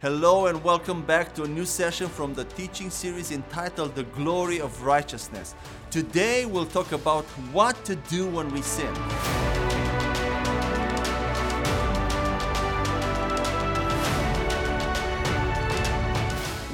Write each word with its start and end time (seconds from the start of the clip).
Hello 0.00 0.46
and 0.46 0.62
welcome 0.62 1.02
back 1.02 1.34
to 1.34 1.42
a 1.42 1.48
new 1.48 1.64
session 1.64 2.08
from 2.08 2.32
the 2.32 2.44
teaching 2.44 2.88
series 2.88 3.32
entitled 3.32 3.96
The 3.96 4.04
Glory 4.04 4.60
of 4.60 4.84
Righteousness. 4.84 5.56
Today 5.90 6.46
we'll 6.46 6.66
talk 6.66 6.92
about 6.92 7.24
what 7.50 7.84
to 7.84 7.96
do 7.96 8.24
when 8.28 8.48
we 8.52 8.62
sin. 8.62 8.94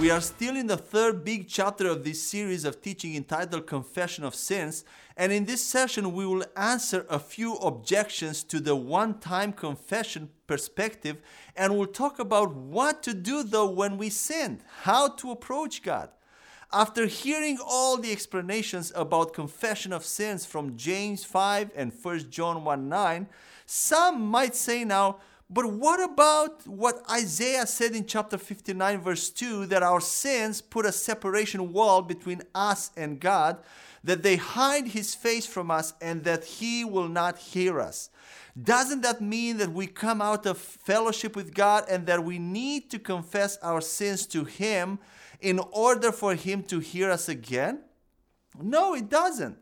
We 0.05 0.11
are 0.11 0.21
still 0.21 0.55
in 0.55 0.67
the 0.67 0.77
third 0.77 1.25
big 1.25 1.49
chapter 1.49 1.89
of 1.89 2.05
this 2.05 2.23
series 2.23 2.67
of 2.67 2.83
teaching 2.83 3.17
entitled 3.17 3.67
Confession 3.67 4.23
of 4.23 4.35
Sins, 4.35 4.85
and 5.17 5.33
in 5.33 5.47
this 5.47 5.67
session 5.67 6.13
we 6.13 6.27
will 6.27 6.45
answer 6.59 7.07
a 7.09 7.19
few 7.19 7.55
objections 7.55 8.43
to 8.43 8.61
the 8.61 8.77
one 8.77 9.19
time 9.19 9.51
confession 9.55 10.29
perspective 10.47 11.23
and 11.57 11.75
we'll 11.75 11.87
talk 11.87 12.19
about 12.19 12.55
what 12.55 13.03
to 13.05 13.15
do 13.15 13.45
though 13.45 13.71
when 13.71 13.97
we 13.97 14.11
sinned, 14.11 14.61
how 14.83 15.09
to 15.09 15.31
approach 15.31 15.83
God. 15.83 16.11
After 16.71 17.07
hearing 17.07 17.57
all 17.65 17.97
the 17.97 18.13
explanations 18.13 18.93
about 18.95 19.33
confession 19.33 19.91
of 19.95 20.05
sins 20.05 20.45
from 20.45 20.77
James 20.77 21.25
5 21.25 21.71
and 21.75 21.91
1 21.91 22.31
John 22.31 22.63
1 22.63 22.89
9, 22.91 23.27
some 23.65 24.21
might 24.21 24.55
say 24.55 24.85
now, 24.85 25.17
but 25.51 25.67
what 25.67 26.03
about 26.03 26.67
what 26.67 27.03
Isaiah 27.11 27.67
said 27.67 27.93
in 27.93 28.07
chapter 28.07 28.39
59, 28.39 29.01
verse 29.01 29.31
2 29.31 29.67
that 29.67 29.83
our 29.83 30.01
sins 30.01 30.61
put 30.61 30.87
a 30.87 30.93
separation 30.93 31.73
wall 31.73 32.03
between 32.03 32.43
us 32.55 32.91
and 32.97 33.21
God, 33.21 33.59
that 34.03 34.23
they 34.23 34.37
hide 34.37 34.89
his 34.89 35.15
face 35.15 35.47
from 35.47 35.71
us, 35.71 35.93
and 36.01 36.25
that 36.25 36.45
he 36.45 36.85
will 36.85 37.09
not 37.09 37.39
hear 37.39 37.79
us? 37.79 38.11
Doesn't 38.61 39.03
that 39.03 39.21
mean 39.21 39.57
that 39.59 39.73
we 39.73 39.87
come 39.87 40.23
out 40.23 40.47
of 40.47 40.59
fellowship 40.59 41.35
with 41.35 41.55
God 41.55 41.85
and 41.91 42.07
that 42.07 42.25
we 42.25 42.39
need 42.39 42.89
to 42.91 42.99
confess 42.99 43.59
our 43.59 43.81
sins 43.81 44.27
to 44.27 44.45
him 44.45 44.99
in 45.41 45.59
order 45.73 46.13
for 46.13 46.35
him 46.35 46.63
to 46.65 46.79
hear 46.79 47.11
us 47.11 47.29
again? 47.29 47.81
No, 48.61 48.95
it 48.95 49.11
doesn't. 49.11 49.59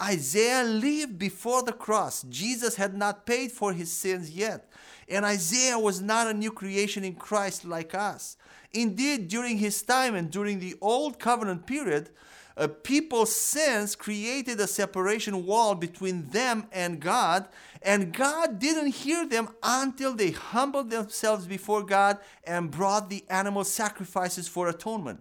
Isaiah 0.00 0.62
lived 0.62 1.18
before 1.18 1.62
the 1.62 1.72
cross. 1.72 2.22
Jesus 2.28 2.76
had 2.76 2.94
not 2.94 3.26
paid 3.26 3.50
for 3.50 3.72
his 3.72 3.90
sins 3.90 4.30
yet. 4.30 4.70
And 5.08 5.24
Isaiah 5.24 5.78
was 5.78 6.00
not 6.00 6.26
a 6.26 6.34
new 6.34 6.50
creation 6.50 7.04
in 7.04 7.14
Christ 7.14 7.64
like 7.64 7.94
us. 7.94 8.36
Indeed, 8.72 9.28
during 9.28 9.58
his 9.58 9.82
time 9.82 10.14
and 10.14 10.30
during 10.30 10.58
the 10.58 10.74
Old 10.80 11.18
Covenant 11.18 11.66
period, 11.66 12.10
uh, 12.56 12.68
people's 12.68 13.36
sins 13.36 13.94
created 13.94 14.58
a 14.60 14.66
separation 14.66 15.44
wall 15.44 15.74
between 15.74 16.28
them 16.30 16.66
and 16.72 17.00
God, 17.00 17.48
and 17.82 18.14
God 18.14 18.58
didn't 18.58 18.92
hear 18.92 19.26
them 19.26 19.48
until 19.62 20.14
they 20.14 20.30
humbled 20.30 20.90
themselves 20.90 21.46
before 21.46 21.84
God 21.84 22.18
and 22.44 22.70
brought 22.70 23.10
the 23.10 23.24
animal 23.28 23.62
sacrifices 23.62 24.48
for 24.48 24.68
atonement. 24.68 25.20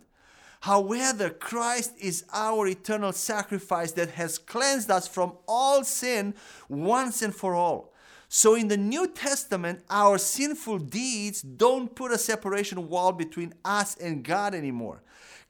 However, 0.61 1.29
Christ 1.29 1.91
is 1.99 2.23
our 2.33 2.67
eternal 2.67 3.11
sacrifice 3.11 3.91
that 3.91 4.11
has 4.11 4.37
cleansed 4.37 4.89
us 4.89 5.07
from 5.07 5.33
all 5.47 5.83
sin 5.83 6.33
once 6.69 7.21
and 7.21 7.35
for 7.35 7.53
all. 7.53 7.93
So 8.27 8.55
in 8.55 8.67
the 8.67 8.77
New 8.77 9.07
Testament, 9.07 9.83
our 9.89 10.17
sinful 10.17 10.79
deeds 10.79 11.41
don't 11.41 11.93
put 11.95 12.11
a 12.11 12.17
separation 12.17 12.89
wall 12.89 13.11
between 13.11 13.53
us 13.63 13.95
and 13.97 14.23
God 14.23 14.55
anymore. 14.55 15.01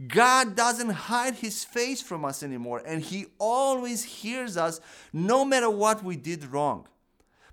God 0.07 0.55
doesn't 0.55 0.89
hide 0.89 1.35
his 1.35 1.63
face 1.63 2.01
from 2.01 2.25
us 2.25 2.43
anymore, 2.43 2.81
and 2.85 3.01
he 3.01 3.27
always 3.39 4.03
hears 4.03 4.57
us 4.57 4.81
no 5.13 5.45
matter 5.45 5.69
what 5.69 6.03
we 6.03 6.17
did 6.17 6.51
wrong. 6.51 6.87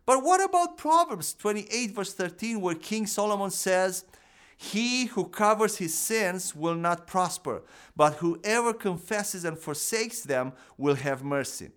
But 0.04 0.24
what 0.24 0.42
about 0.42 0.76
Proverbs 0.76 1.34
28, 1.34 1.92
verse 1.92 2.12
13, 2.12 2.60
where 2.60 2.74
King 2.74 3.06
Solomon 3.06 3.50
says, 3.50 4.04
He 4.56 5.06
who 5.06 5.26
covers 5.26 5.76
his 5.76 5.96
sins 5.96 6.56
will 6.56 6.74
not 6.74 7.06
prosper, 7.06 7.62
but 7.94 8.14
whoever 8.14 8.72
confesses 8.72 9.44
and 9.44 9.56
forsakes 9.56 10.22
them 10.22 10.52
will 10.76 10.96
have 10.96 11.22
mercy. 11.22 11.70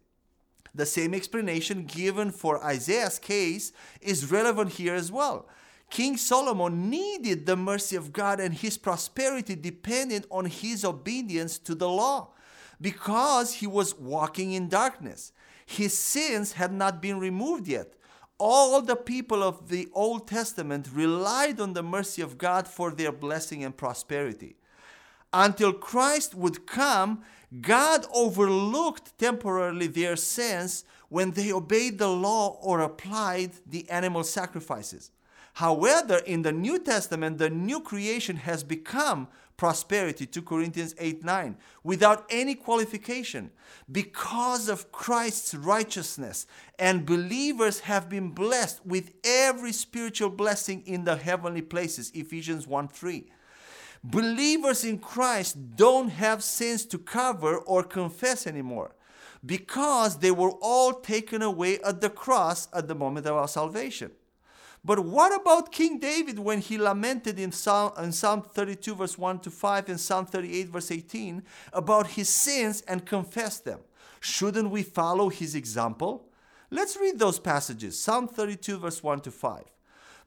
The 0.76 0.86
same 0.86 1.14
explanation 1.14 1.86
given 1.86 2.32
for 2.32 2.62
Isaiah's 2.64 3.18
case 3.18 3.72
is 4.02 4.30
relevant 4.30 4.74
here 4.74 4.94
as 4.94 5.12
well. 5.12 5.48
King 5.90 6.18
Solomon 6.18 6.90
needed 6.90 7.46
the 7.46 7.56
mercy 7.56 7.96
of 7.96 8.12
God, 8.12 8.40
and 8.40 8.54
his 8.54 8.78
prosperity 8.78 9.56
depended 9.56 10.26
on 10.30 10.46
his 10.46 10.84
obedience 10.84 11.58
to 11.60 11.76
the 11.76 11.88
law 11.88 12.32
because 12.82 13.54
he 13.54 13.68
was 13.68 13.98
walking 13.98 14.52
in 14.52 14.68
darkness. 14.68 15.32
His 15.66 15.98
sins 15.98 16.54
had 16.54 16.74
not 16.74 17.02
been 17.02 17.20
removed 17.20 17.68
yet. 17.68 17.94
All 18.38 18.82
the 18.82 18.98
people 18.98 19.42
of 19.42 19.70
the 19.70 19.88
Old 19.94 20.28
Testament 20.28 20.90
relied 20.92 21.62
on 21.62 21.72
the 21.72 21.84
mercy 21.84 22.22
of 22.22 22.38
God 22.38 22.68
for 22.68 22.92
their 22.92 23.14
blessing 23.14 23.64
and 23.64 23.76
prosperity. 23.76 24.58
Until 25.32 25.72
Christ 25.72 26.36
would 26.36 26.68
come, 26.68 27.24
God 27.62 28.06
overlooked 28.14 29.18
temporarily 29.18 29.88
their 29.88 30.16
sins 30.16 30.84
when 31.10 31.32
they 31.32 31.52
obeyed 31.52 31.98
the 31.98 32.10
law 32.10 32.58
or 32.62 32.82
applied 32.82 33.52
the 33.66 33.90
animal 33.90 34.24
sacrifices. 34.24 35.12
However, 35.54 36.18
in 36.18 36.42
the 36.42 36.52
New 36.52 36.80
Testament, 36.80 37.38
the 37.38 37.50
new 37.50 37.80
creation 37.80 38.36
has 38.38 38.64
become 38.64 39.30
prosperity, 39.56 40.26
2 40.26 40.42
Corinthians 40.42 40.94
8 41.00 41.24
9, 41.24 41.58
without 41.84 42.26
any 42.30 42.56
qualification. 42.56 43.52
Because 43.90 44.68
of 44.68 44.92
Christ's 44.92 45.54
righteousness, 45.54 46.46
and 46.78 47.06
believers 47.06 47.82
have 47.82 48.10
been 48.10 48.32
blessed 48.32 48.86
with 48.86 49.12
every 49.24 49.72
spiritual 49.72 50.30
blessing 50.30 50.84
in 50.86 51.06
the 51.06 51.16
heavenly 51.16 51.62
places, 51.62 52.12
Ephesians 52.14 52.68
1 52.68 52.90
3. 52.90 53.32
Believers 54.12 54.84
in 54.84 55.00
Christ 55.00 55.76
don't 55.76 56.10
have 56.10 56.44
sins 56.44 56.86
to 56.86 57.00
cover 57.00 57.58
or 57.58 57.82
confess 57.82 58.46
anymore 58.46 58.94
because 59.44 60.20
they 60.20 60.30
were 60.30 60.52
all 60.62 60.94
taken 60.94 61.42
away 61.42 61.80
at 61.80 62.02
the 62.02 62.10
cross 62.12 62.68
at 62.72 62.88
the 62.88 62.94
moment 62.94 63.26
of 63.26 63.36
our 63.36 63.48
salvation. 63.48 64.12
But 64.84 65.00
what 65.00 65.34
about 65.34 65.72
King 65.72 65.98
David 65.98 66.38
when 66.38 66.62
he 66.62 66.78
lamented 66.78 67.40
in 67.40 67.52
Psalm, 67.52 67.94
in 67.98 68.12
Psalm 68.12 68.44
32, 68.44 68.94
verse 68.94 69.18
1 69.18 69.40
to 69.40 69.50
5, 69.50 69.90
and 69.90 70.00
Psalm 70.00 70.28
38, 70.28 70.68
verse 70.70 70.92
18, 70.92 71.42
about 71.74 72.06
his 72.08 72.30
sins 72.30 72.82
and 72.88 73.08
confess 73.08 73.60
them? 73.60 73.80
Shouldn't 74.20 74.70
we 74.70 74.84
follow 74.84 75.30
his 75.30 75.56
example? 75.56 76.30
Let's 76.70 76.96
read 76.98 77.18
those 77.18 77.40
passages 77.40 78.00
Psalm 78.00 78.28
32, 78.28 78.78
verse 78.78 79.02
1 79.02 79.22
to 79.22 79.32
5. 79.32 79.64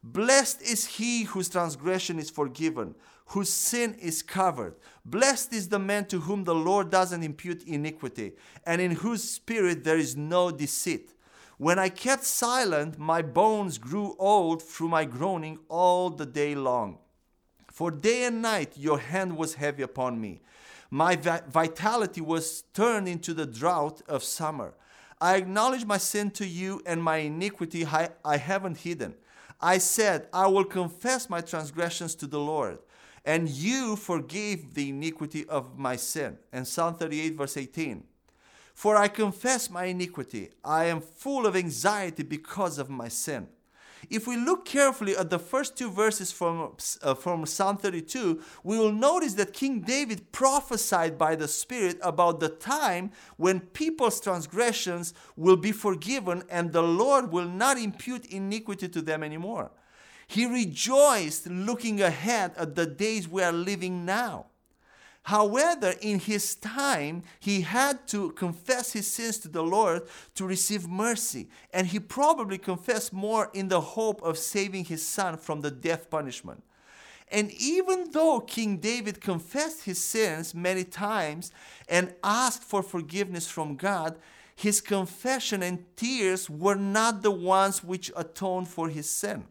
Blessed 0.03 0.62
is 0.62 0.86
he 0.86 1.25
whose 1.25 1.48
transgression 1.48 2.19
is 2.19 2.31
forgiven, 2.31 2.94
whose 3.26 3.53
sin 3.53 3.94
is 4.00 4.22
covered. 4.22 4.75
Blessed 5.04 5.53
is 5.53 5.69
the 5.69 5.78
man 5.78 6.06
to 6.06 6.20
whom 6.20 6.44
the 6.44 6.54
Lord 6.54 6.91
doesn't 6.91 7.22
impute 7.22 7.62
iniquity, 7.64 8.32
and 8.64 8.81
in 8.81 8.92
whose 8.92 9.22
spirit 9.22 9.84
there 9.84 9.98
is 9.98 10.16
no 10.16 10.50
deceit. 10.50 11.14
When 11.58 11.78
I 11.78 11.88
kept 11.88 12.25
silent, 12.25 12.98
my 12.98 13.20
bones 13.20 13.78
grew 13.78 14.14
old 14.19 14.62
through 14.62 14.88
my 14.88 15.04
groaning 15.04 15.58
all 15.69 16.08
the 16.08 16.26
day 16.26 16.54
long. 16.54 16.98
For 17.72 17.91
day 17.91 18.25
and 18.25 18.41
night 18.41 18.72
your 18.76 18.98
hand 18.98 19.37
was 19.37 19.54
heavy 19.54 19.82
upon 19.82 20.20
me. 20.20 20.41
My 20.91 21.16
vitality 21.16 22.20
was 22.20 22.62
turned 22.72 23.08
into 23.08 23.34
the 23.34 23.47
drought 23.47 24.00
of 24.08 24.22
summer. 24.22 24.75
I 25.20 25.37
acknowledge 25.37 25.84
my 25.84 25.98
sin 25.98 26.31
to 26.32 26.47
you, 26.47 26.81
and 26.87 27.03
my 27.03 27.16
iniquity 27.16 27.84
I, 27.84 28.37
haven't 28.37 28.78
hidden. 28.78 29.14
I 29.60 29.78
said, 29.78 30.28
I 30.32 30.46
will 30.46 30.64
confess 30.64 31.28
my 31.28 31.41
transgressions 31.41 32.14
to 32.16 32.26
the 32.26 32.38
Lord, 32.38 32.78
and 33.24 33.48
you 33.48 33.96
forgave 33.96 34.74
the 34.74 34.91
iniquity 34.91 35.44
of 35.46 35.78
my 35.78 35.96
sin. 35.96 36.38
And 36.52 36.66
Psalm 36.66 36.94
38, 36.94 37.34
verse 37.34 37.56
18. 37.56 38.04
For 38.74 38.96
I 38.96 39.08
confess 39.08 39.69
my 39.69 39.86
iniquity. 39.86 40.50
I 40.64 40.84
am 40.84 41.00
full 41.00 41.46
of 41.46 41.56
anxiety 41.56 42.22
because 42.22 42.78
of 42.78 42.88
my 42.88 43.08
sin. 43.08 43.48
If 44.10 44.26
we 44.26 44.36
look 44.36 44.64
carefully 44.64 45.16
at 45.16 45.31
the 45.31 45.38
first 45.38 45.76
two 45.76 45.91
verses 45.91 46.32
from, 46.32 46.75
uh, 47.03 47.14
from 47.14 47.47
Psalm 47.47 47.76
32, 47.76 48.42
we 48.62 48.78
will 48.78 48.93
notice 48.93 49.34
that 49.34 49.52
King 49.52 49.81
David 49.81 50.32
prophesied 50.32 51.19
by 51.19 51.37
the 51.37 51.49
Spirit 51.49 51.99
about 52.02 52.40
the 52.40 52.49
time 52.49 53.11
when 53.37 53.61
people's 53.61 54.20
transgressions 54.20 55.14
will 55.37 55.56
be 55.56 55.72
forgiven 55.72 56.43
and 56.49 56.72
the 56.72 56.82
Lord 56.82 57.32
will 57.32 57.49
not 57.49 57.78
impute 57.78 58.26
iniquity 58.26 58.88
to 58.88 59.02
them 59.02 59.22
anymore. 59.22 59.70
He 60.26 60.46
rejoiced 60.46 61.46
looking 61.46 62.02
ahead 62.02 62.52
at 62.56 62.75
the 62.75 62.87
days 62.87 63.28
we 63.28 63.43
are 63.43 63.52
living 63.52 64.05
now. 64.05 64.46
However, 65.28 65.92
in 66.00 66.20
his 66.20 66.54
time, 66.54 67.22
he 67.38 67.60
had 67.60 68.08
to 68.08 68.30
confess 68.32 68.94
his 68.94 69.12
sins 69.12 69.36
to 69.40 69.48
the 69.48 69.62
Lord 69.62 70.08
to 70.36 70.46
receive 70.46 70.88
mercy. 70.88 71.50
And 71.70 71.86
he 71.86 72.00
probably 72.00 72.56
confessed 72.56 73.12
more 73.12 73.50
in 73.52 73.69
the 73.69 73.82
hope 73.82 74.22
of 74.22 74.38
saving 74.38 74.86
his 74.86 75.06
son 75.06 75.36
from 75.36 75.60
the 75.60 75.70
death 75.70 76.08
punishment. 76.08 76.62
And 77.30 77.50
even 77.52 78.10
though 78.12 78.40
King 78.40 78.78
David 78.78 79.20
confessed 79.20 79.84
his 79.84 80.02
sins 80.02 80.54
many 80.54 80.82
times 80.82 81.52
and 81.90 82.14
asked 82.24 82.62
for 82.64 82.82
forgiveness 82.82 83.46
from 83.46 83.76
God, 83.76 84.16
his 84.56 84.81
confession 84.81 85.62
and 85.62 85.84
tears 85.94 86.48
were 86.48 86.74
not 86.74 87.20
the 87.20 87.31
ones 87.31 87.84
which 87.84 88.10
atoned 88.16 88.69
for 88.69 88.88
his 88.88 89.10
sin. 89.10 89.44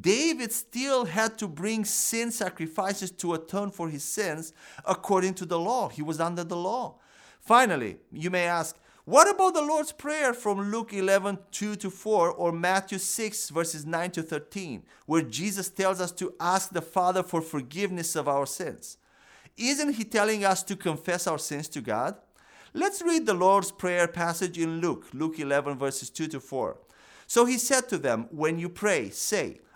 David 0.00 0.52
still 0.52 1.04
had 1.04 1.38
to 1.38 1.46
bring 1.46 1.84
sin 1.84 2.30
sacrifices 2.30 3.10
to 3.12 3.34
atone 3.34 3.70
for 3.70 3.88
his 3.88 4.02
sins 4.02 4.52
according 4.84 5.34
to 5.34 5.46
the 5.46 5.58
law. 5.58 5.88
He 5.88 6.02
was 6.02 6.20
under 6.20 6.44
the 6.44 6.56
law. 6.56 6.96
Finally, 7.40 7.98
you 8.10 8.30
may 8.30 8.46
ask, 8.46 8.76
what 9.04 9.28
about 9.28 9.52
the 9.52 9.60
Lord's 9.60 9.92
Prayer 9.92 10.32
from 10.32 10.70
Luke 10.72 10.94
11, 10.94 11.38
2 11.50 11.76
to 11.76 11.90
4 11.90 12.30
or 12.32 12.52
Matthew 12.52 12.96
6, 12.96 13.50
verses 13.50 13.84
9 13.84 14.10
to 14.12 14.22
13, 14.22 14.82
where 15.04 15.20
Jesus 15.20 15.68
tells 15.68 16.00
us 16.00 16.10
to 16.12 16.32
ask 16.40 16.70
the 16.70 16.80
Father 16.80 17.22
for 17.22 17.42
forgiveness 17.42 18.16
of 18.16 18.28
our 18.28 18.46
sins? 18.46 18.96
Isn't 19.58 19.92
he 19.92 20.04
telling 20.04 20.44
us 20.44 20.62
to 20.62 20.74
confess 20.74 21.26
our 21.26 21.38
sins 21.38 21.68
to 21.68 21.82
God? 21.82 22.16
Let's 22.72 23.02
read 23.02 23.26
the 23.26 23.34
Lord's 23.34 23.70
Prayer 23.70 24.08
passage 24.08 24.58
in 24.58 24.80
Luke, 24.80 25.06
Luke 25.12 25.38
11, 25.38 25.78
verses 25.78 26.08
2 26.08 26.26
to 26.28 26.40
4. 26.40 26.78
So 27.26 27.44
he 27.44 27.58
said 27.58 27.88
to 27.90 27.98
them, 27.98 28.26
When 28.30 28.58
you 28.58 28.70
pray, 28.70 29.10
say, 29.10 29.60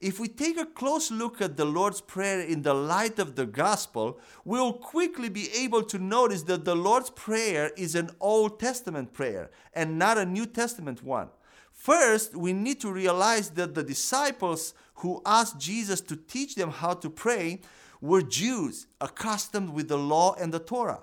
If 0.00 0.20
we 0.20 0.28
take 0.28 0.58
a 0.58 0.66
close 0.66 1.10
look 1.10 1.40
at 1.40 1.56
the 1.56 1.64
Lord's 1.64 2.00
Prayer 2.00 2.40
in 2.40 2.62
the 2.62 2.74
light 2.74 3.18
of 3.18 3.34
the 3.34 3.46
gospel, 3.46 4.20
we'll 4.44 4.74
quickly 4.74 5.28
be 5.28 5.48
able 5.52 5.82
to 5.84 5.98
notice 5.98 6.42
that 6.44 6.64
the 6.64 6.76
Lord's 6.76 7.10
Prayer 7.10 7.70
is 7.76 7.94
an 7.94 8.10
Old 8.20 8.60
Testament 8.60 9.12
prayer 9.12 9.50
and 9.72 9.98
not 9.98 10.18
a 10.18 10.26
New 10.26 10.46
Testament 10.46 11.02
one. 11.02 11.28
First, 11.72 12.36
we 12.36 12.52
need 12.52 12.80
to 12.80 12.92
realize 12.92 13.50
that 13.50 13.74
the 13.74 13.82
disciples 13.82 14.74
who 14.96 15.22
asked 15.24 15.58
Jesus 15.58 16.00
to 16.02 16.16
teach 16.16 16.54
them 16.54 16.70
how 16.70 16.94
to 16.94 17.08
pray 17.08 17.60
were 18.00 18.22
Jews 18.22 18.86
accustomed 19.00 19.70
with 19.70 19.88
the 19.88 19.98
law 19.98 20.34
and 20.34 20.52
the 20.52 20.58
Torah. 20.58 21.00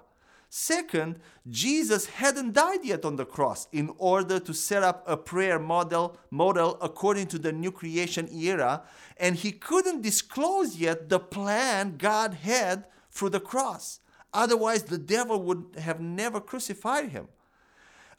Second, 0.56 1.20
Jesus 1.50 2.06
hadn't 2.06 2.54
died 2.54 2.86
yet 2.86 3.06
on 3.06 3.16
the 3.16 3.26
cross 3.26 3.68
in 3.72 3.92
order 3.98 4.40
to 4.40 4.54
set 4.54 4.84
up 4.84 5.04
a 5.08 5.18
prayer 5.18 5.58
model, 5.58 6.16
model 6.30 6.78
according 6.80 7.26
to 7.30 7.40
the 7.40 7.52
new 7.52 7.72
creation 7.72 8.30
era, 8.32 8.84
and 9.18 9.36
he 9.36 9.52
couldn't 9.52 10.04
disclose 10.04 10.78
yet 10.78 11.10
the 11.10 11.20
plan 11.20 11.98
God 11.98 12.36
had 12.36 12.86
through 13.10 13.32
the 13.32 13.40
cross. 13.40 14.00
Otherwise, 14.32 14.84
the 14.84 15.00
devil 15.00 15.42
would 15.42 15.76
have 15.80 16.00
never 16.00 16.40
crucified 16.40 17.10
him. 17.10 17.30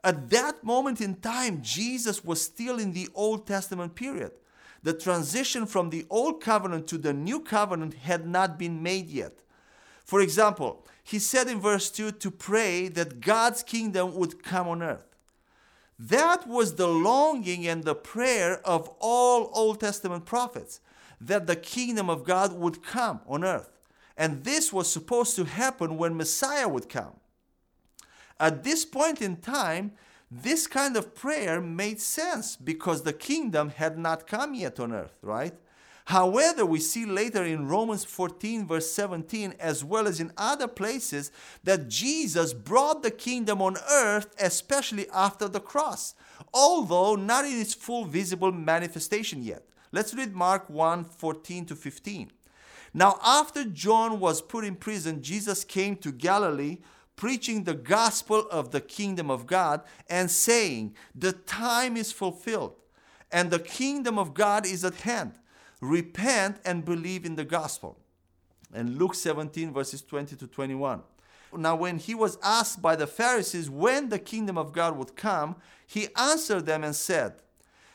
At 0.03 0.29
that 0.31 0.65
moment 0.65 1.01
in 1.01 1.15
time, 1.15 1.63
Jesus 1.63 2.25
was 2.25 2.43
still 2.43 2.81
in 2.81 2.95
the 2.95 3.09
Old 3.15 3.47
Testament 3.47 3.95
period 3.95 4.33
the 4.83 4.93
transition 4.93 5.67
from 5.67 5.91
the 5.91 6.05
old 6.11 6.43
covenant 6.43 6.89
to 6.89 6.99
the 6.99 7.13
new 7.13 7.41
covenant 7.41 7.95
had 7.95 8.27
not 8.27 8.59
been 8.59 8.83
made 8.83 9.09
yet. 9.09 9.39
For 10.05 10.21
example, 10.21 10.85
he 11.05 11.19
said 11.19 11.49
in 11.49 11.61
verse 11.61 11.91
2 11.91 12.13
to 12.13 12.31
pray 12.31 12.89
that 12.89 13.21
God's 13.21 13.63
kingdom 13.63 14.15
would 14.15 14.43
come 14.43 14.67
on 14.67 14.83
earth. 14.83 15.15
That 15.99 16.49
was 16.49 16.75
the 16.75 16.89
longing 16.89 17.69
and 17.69 17.85
the 17.85 17.95
prayer 17.95 18.61
of 18.67 18.89
all 18.99 19.51
Old 19.53 19.81
Testament 19.81 20.25
prophets 20.25 20.81
that 21.21 21.47
the 21.47 21.57
kingdom 21.57 22.09
of 22.09 22.25
God 22.25 22.55
would 22.55 22.83
come 22.83 23.21
on 23.29 23.45
earth. 23.45 23.71
And 24.17 24.45
this 24.45 24.73
was 24.73 24.91
supposed 24.91 25.37
to 25.37 25.45
happen 25.45 25.99
when 25.99 26.17
Messiah 26.17 26.69
would 26.69 26.89
come. 26.89 27.21
At 28.41 28.65
this 28.65 28.85
point 28.85 29.21
in 29.21 29.37
time, 29.37 29.93
this 30.31 30.67
kind 30.67 30.97
of 30.97 31.15
prayer 31.15 31.61
made 31.61 32.01
sense 32.01 32.57
because 32.57 33.03
the 33.03 33.13
kingdom 33.13 33.69
had 33.69 33.99
not 33.99 34.27
come 34.27 34.55
yet 34.55 34.81
on 34.81 34.93
earth, 34.93 35.17
right? 35.23 35.55
However, 36.07 36.67
we 36.67 36.81
see 36.81 37.07
later 37.07 37.45
in 37.45 37.67
Romans 37.67 38.05
14, 38.05 38.67
verse 38.67 38.91
17, 38.91 39.55
as 39.59 39.83
well 39.83 40.07
as 40.07 40.21
in 40.21 40.33
other 40.37 40.69
places, 40.69 41.33
that 41.63 41.89
Jesus 41.89 42.53
brought 42.53 43.03
the 43.03 43.11
kingdom 43.11 43.63
on 43.63 43.77
earth, 43.91 44.35
especially 44.39 45.09
after 45.11 45.49
the 45.49 45.61
cross, 45.61 46.15
although 46.53 47.17
not 47.17 47.47
in 47.47 47.59
its 47.59 47.73
full 47.73 48.05
visible 48.05 48.53
manifestation 48.53 49.43
yet. 49.43 49.63
Let's 49.93 50.13
read 50.13 50.35
Mark 50.35 50.69
1 50.69 51.05
14 51.05 51.67
to 51.67 51.77
15. 51.77 52.31
Now, 52.93 53.19
after 53.25 53.65
John 53.65 54.21
was 54.21 54.43
put 54.43 54.65
in 54.65 54.77
prison, 54.77 55.23
Jesus 55.23 55.65
came 55.65 55.97
to 55.97 56.13
Galilee 56.13 56.79
preaching 57.17 57.65
the 57.65 57.75
gospel 57.75 58.47
of 58.51 58.73
the 58.73 58.81
kingdom 58.81 59.31
of 59.31 59.47
God 59.47 59.83
and 60.09 60.31
saying, 60.31 60.95
The 61.15 61.33
time 61.33 61.97
is 61.97 62.13
fulfilled 62.13 62.77
and 63.33 63.51
the 63.51 63.59
kingdom 63.59 64.19
of 64.19 64.35
God 64.35 64.67
is 64.67 64.85
at 64.85 64.95
hand. 64.97 65.33
Repent 65.85 66.59
and 66.65 66.85
believe 66.85 67.25
in 67.25 67.37
the 67.37 67.45
gospel. 67.45 67.99
And 68.73 68.99
Luke 68.99 69.15
17, 69.15 69.73
verses 69.73 70.03
20 70.03 70.37
to 70.37 70.47
21. 70.47 71.03
Now, 71.57 71.77
when 71.77 71.99
he 71.99 72.15
was 72.15 72.39
asked 72.43 72.83
by 72.83 72.97
the 72.97 73.07
Pharisees 73.07 73.71
when 73.71 74.09
the 74.09 74.19
kingdom 74.19 74.59
of 74.59 74.73
God 74.73 74.97
would 74.99 75.15
come, 75.15 75.57
he 75.87 76.09
answered 76.17 76.67
them 76.67 76.83
and 76.83 76.97
said, 76.97 77.35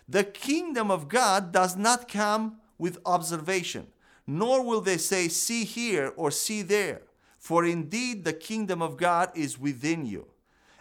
The 0.07 0.24
kingdom 0.24 0.89
of 0.89 1.09
God 1.09 1.51
does 1.51 1.75
not 1.75 2.07
come 2.07 2.57
with 2.77 3.00
observation, 3.06 3.88
nor 4.25 4.63
will 4.63 4.80
they 4.80 4.97
say, 4.97 5.27
See 5.27 5.65
here 5.65 6.13
or 6.15 6.31
see 6.31 6.62
there 6.62 7.01
for 7.39 7.65
indeed 7.65 8.25
the 8.25 8.33
kingdom 8.33 8.81
of 8.81 8.97
God 8.97 9.31
is 9.33 9.57
within 9.57 10.06
you. 10.06 10.27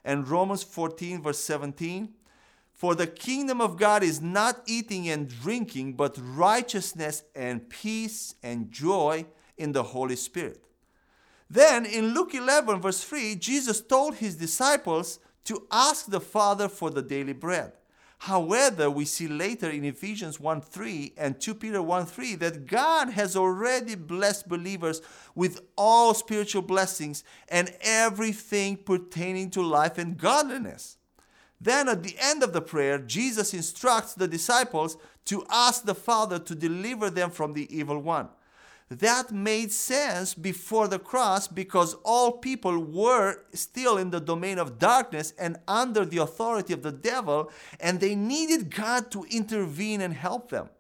And 0.05 0.29
Romans 0.29 0.65
14, 0.65 1.23
verse 1.23 1.39
17 1.39 2.09
For 2.79 2.95
the 2.95 3.09
kingdom 3.09 3.61
of 3.61 3.77
God 3.77 4.05
is 4.05 4.21
not 4.21 4.63
eating 4.67 5.09
and 5.09 5.29
drinking, 5.29 5.95
but 5.95 6.17
righteousness 6.17 7.25
and 7.35 7.69
peace 7.69 8.37
and 8.41 8.71
joy 8.71 9.27
in 9.57 9.73
the 9.73 9.83
Holy 9.83 10.15
Spirit. 10.15 10.63
Then 11.51 11.85
in 11.85 12.15
Luke 12.15 12.37
11, 12.37 12.81
verse 12.81 13.03
3, 13.03 13.35
Jesus 13.35 13.81
told 13.81 14.15
his 14.15 14.37
disciples 14.37 15.19
to 15.47 15.67
ask 15.73 16.07
the 16.07 16.21
Father 16.21 16.69
for 16.69 16.91
the 16.91 17.03
daily 17.03 17.33
bread. 17.33 17.73
However, 18.19 18.89
we 18.89 19.07
see 19.07 19.27
later 19.27 19.69
in 19.69 19.85
Ephesians 19.85 20.39
1 20.39 20.61
3 20.61 21.15
and 21.17 21.41
2 21.41 21.55
Peter 21.57 21.83
1 21.83 22.07
3 22.07 22.37
that 22.37 22.67
God 22.67 23.11
has 23.11 23.35
already 23.35 23.97
blessed 23.97 24.49
believers 24.49 25.03
with 25.35 25.63
all 25.77 26.15
spiritual 26.15 26.63
blessings 26.63 27.25
and 27.49 27.75
everything 27.81 28.77
pertaining 28.77 29.51
to 29.51 29.63
life 29.63 29.99
and 29.99 30.17
godliness. 30.17 30.99
Then 31.61 31.89
at 31.89 32.03
the 32.03 32.17
end 32.21 32.43
of 32.43 32.53
the 32.53 32.61
prayer, 32.61 32.99
Jesus 32.99 33.53
instructs 33.53 34.15
the 34.15 34.29
disciples 34.29 34.97
to 35.27 35.45
ask 35.51 35.85
the 35.85 35.95
Father 35.95 36.39
to 36.39 36.55
deliver 36.55 37.11
them 37.11 37.31
from 37.31 37.53
the 37.53 37.67
evil 37.77 37.99
one 37.99 38.29
that 38.91 39.31
made 39.31 39.71
sense 39.71 40.35
before 40.35 40.89
the 40.89 40.99
cross 40.99 41.47
because 41.47 41.95
all 42.05 42.33
people 42.33 42.79
were 42.79 43.43
still 43.53 43.99
in 43.99 44.11
the 44.11 44.21
domain 44.21 44.59
of 44.59 44.79
darkness 44.79 45.35
and 45.39 45.59
under 45.69 46.05
the 46.05 46.19
authority 46.19 46.73
of 46.73 46.83
the 46.83 46.93
devil, 46.93 47.51
and 47.81 48.01
they 48.01 48.15
needed 48.15 48.75
God 48.75 49.11
to 49.11 49.27
intervene 49.31 50.01
and 50.01 50.15
help 50.15 50.51
them. 50.51 50.71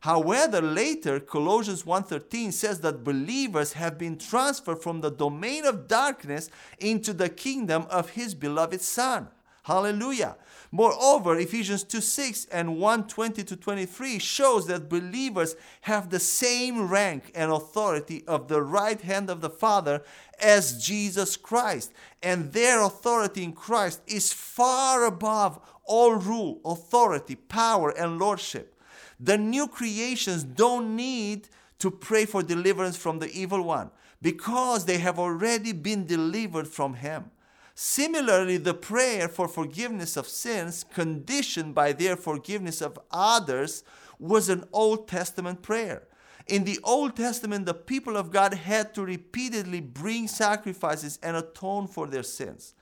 However, 0.00 0.60
later 0.60 1.20
Colossians 1.20 1.86
1:13 1.86 2.50
says 2.50 2.80
that 2.80 3.04
believers 3.04 3.74
have 3.74 3.96
been 3.96 4.18
transferred 4.18 4.82
from 4.82 5.00
the 5.00 5.12
domain 5.12 5.64
of 5.64 5.86
darkness 5.86 6.50
into 6.80 7.12
the 7.12 7.28
kingdom 7.28 7.86
of 7.88 8.10
his 8.10 8.34
beloved 8.34 8.80
son. 8.80 9.28
Hallelujah. 9.64 10.36
Moreover, 10.72 11.38
Ephesians 11.38 11.84
2 11.84 12.00
6 12.00 12.46
and 12.46 12.78
1 12.78 13.06
20 13.06 13.44
to 13.44 13.56
23 13.56 14.18
shows 14.18 14.66
that 14.66 14.88
believers 14.88 15.54
have 15.82 16.10
the 16.10 16.18
same 16.18 16.88
rank 16.88 17.30
and 17.34 17.52
authority 17.52 18.24
of 18.26 18.48
the 18.48 18.60
right 18.60 19.00
hand 19.00 19.30
of 19.30 19.40
the 19.40 19.50
Father 19.50 20.02
as 20.40 20.84
Jesus 20.84 21.36
Christ. 21.36 21.92
And 22.22 22.52
their 22.52 22.82
authority 22.82 23.44
in 23.44 23.52
Christ 23.52 24.02
is 24.06 24.32
far 24.32 25.04
above 25.04 25.60
all 25.84 26.14
rule, 26.14 26.60
authority, 26.64 27.36
power, 27.36 27.90
and 27.90 28.18
lordship. 28.18 28.74
The 29.20 29.38
new 29.38 29.68
creations 29.68 30.42
don't 30.42 30.96
need 30.96 31.48
to 31.78 31.90
pray 31.90 32.24
for 32.24 32.42
deliverance 32.42 32.96
from 32.96 33.20
the 33.20 33.30
evil 33.30 33.62
one 33.62 33.90
because 34.20 34.86
they 34.86 34.98
have 34.98 35.18
already 35.18 35.72
been 35.72 36.06
delivered 36.06 36.66
from 36.66 36.94
him. 36.94 37.30
Similarly, 37.74 38.58
the 38.58 38.74
prayer 38.74 39.28
for 39.28 39.48
forgiveness 39.48 40.16
of 40.16 40.28
sins, 40.28 40.84
conditioned 40.92 41.74
by 41.74 41.92
their 41.92 42.16
forgiveness 42.16 42.80
of 42.82 42.98
others, 43.10 43.82
was 44.18 44.48
an 44.48 44.64
Old 44.72 45.08
Testament 45.08 45.62
prayer. 45.62 46.06
In 46.46 46.64
the 46.64 46.78
Old 46.82 47.16
Testament, 47.16 47.66
the 47.66 47.74
people 47.74 48.16
of 48.16 48.30
God 48.30 48.54
had 48.54 48.94
to 48.94 49.04
repeatedly 49.04 49.80
bring 49.80 50.28
sacrifices 50.28 51.18
and 51.22 51.36
atone 51.36 51.86
for 51.86 52.06
their 52.06 52.22
sins. 52.22 52.74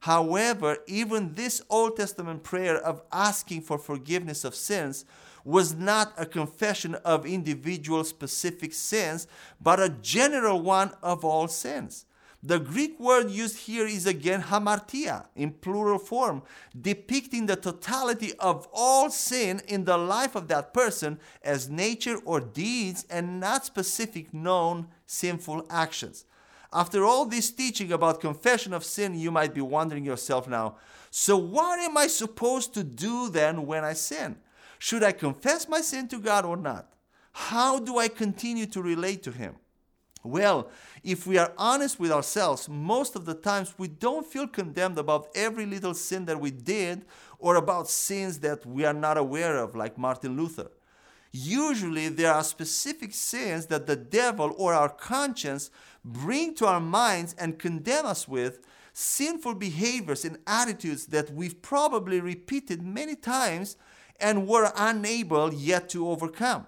However, 0.00 0.78
even 0.86 1.34
this 1.34 1.60
Old 1.68 1.96
Testament 1.96 2.44
prayer 2.44 2.76
of 2.76 3.02
asking 3.12 3.62
for 3.62 3.78
forgiveness 3.78 4.44
of 4.44 4.54
sins 4.54 5.04
was 5.44 5.74
not 5.74 6.12
a 6.16 6.26
confession 6.26 6.94
of 6.96 7.26
individual 7.26 8.04
specific 8.04 8.72
sins, 8.72 9.26
but 9.60 9.80
a 9.80 9.88
general 9.88 10.60
one 10.60 10.92
of 11.02 11.24
all 11.24 11.48
sins. 11.48 12.06
The 12.42 12.60
Greek 12.60 13.00
word 13.00 13.30
used 13.30 13.56
here 13.56 13.84
is 13.84 14.06
again 14.06 14.42
hamartia 14.42 15.26
in 15.34 15.50
plural 15.50 15.98
form, 15.98 16.42
depicting 16.80 17.46
the 17.46 17.56
totality 17.56 18.32
of 18.38 18.68
all 18.72 19.10
sin 19.10 19.60
in 19.66 19.84
the 19.84 19.98
life 19.98 20.36
of 20.36 20.46
that 20.46 20.72
person 20.72 21.18
as 21.42 21.68
nature 21.68 22.18
or 22.24 22.38
deeds 22.40 23.04
and 23.10 23.40
not 23.40 23.64
specific 23.64 24.32
known 24.32 24.86
sinful 25.04 25.66
actions. 25.68 26.26
After 26.72 27.04
all 27.04 27.24
this 27.24 27.50
teaching 27.50 27.90
about 27.90 28.20
confession 28.20 28.72
of 28.72 28.84
sin, 28.84 29.18
you 29.18 29.32
might 29.32 29.52
be 29.52 29.60
wondering 29.60 30.04
yourself 30.04 30.46
now, 30.46 30.76
so 31.10 31.36
what 31.36 31.80
am 31.80 31.96
I 31.96 32.06
supposed 32.06 32.72
to 32.74 32.84
do 32.84 33.30
then 33.30 33.66
when 33.66 33.84
I 33.84 33.94
sin? 33.94 34.36
Should 34.78 35.02
I 35.02 35.12
confess 35.12 35.68
my 35.68 35.80
sin 35.80 36.06
to 36.08 36.18
God 36.18 36.44
or 36.44 36.56
not? 36.56 36.92
How 37.32 37.80
do 37.80 37.98
I 37.98 38.08
continue 38.08 38.66
to 38.66 38.82
relate 38.82 39.22
to 39.24 39.32
Him? 39.32 39.56
Well, 40.28 40.68
if 41.02 41.26
we 41.26 41.38
are 41.38 41.54
honest 41.56 41.98
with 41.98 42.12
ourselves, 42.12 42.68
most 42.68 43.16
of 43.16 43.24
the 43.24 43.34
times 43.34 43.74
we 43.78 43.88
don't 43.88 44.26
feel 44.26 44.46
condemned 44.46 44.98
about 44.98 45.28
every 45.34 45.64
little 45.64 45.94
sin 45.94 46.26
that 46.26 46.38
we 46.38 46.50
did 46.50 47.06
or 47.38 47.56
about 47.56 47.88
sins 47.88 48.40
that 48.40 48.66
we 48.66 48.84
are 48.84 48.92
not 48.92 49.16
aware 49.16 49.56
of, 49.56 49.74
like 49.74 49.96
Martin 49.96 50.36
Luther. 50.36 50.70
Usually, 51.32 52.08
there 52.10 52.32
are 52.32 52.44
specific 52.44 53.14
sins 53.14 53.66
that 53.66 53.86
the 53.86 53.96
devil 53.96 54.54
or 54.58 54.74
our 54.74 54.90
conscience 54.90 55.70
bring 56.04 56.54
to 56.56 56.66
our 56.66 56.80
minds 56.80 57.34
and 57.38 57.58
condemn 57.58 58.04
us 58.04 58.28
with, 58.28 58.60
sinful 58.92 59.54
behaviors 59.54 60.26
and 60.26 60.38
attitudes 60.46 61.06
that 61.06 61.30
we've 61.30 61.62
probably 61.62 62.20
repeated 62.20 62.82
many 62.82 63.14
times 63.14 63.76
and 64.20 64.46
were 64.46 64.72
unable 64.76 65.54
yet 65.54 65.88
to 65.90 66.08
overcome. 66.08 66.66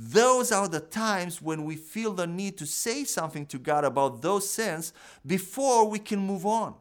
Those 0.00 0.52
are 0.52 0.68
the 0.68 0.78
times 0.78 1.42
when 1.42 1.64
we 1.64 1.74
feel 1.74 2.12
the 2.12 2.28
need 2.28 2.56
to 2.58 2.66
say 2.66 3.02
something 3.02 3.46
to 3.46 3.58
God 3.58 3.84
about 3.84 4.22
those 4.22 4.48
sins 4.48 4.92
before 5.26 5.88
we 5.88 5.98
can 5.98 6.20
move 6.20 6.46
on. 6.46 6.76